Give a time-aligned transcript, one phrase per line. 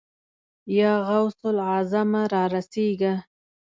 [0.79, 2.21] يا غوث الاعظمه!
[2.31, 3.13] را رسېږه.